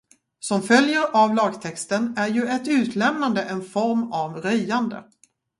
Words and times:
Som 0.39 0.61
följer 0.61 1.05
av 1.13 1.35
lagtexten 1.35 2.13
är 2.17 2.27
ju 2.27 2.45
ett 2.47 2.67
utlämnande 2.67 3.43
en 3.43 3.61
form 3.61 4.11
av 4.11 4.37
röjande. 4.41 5.03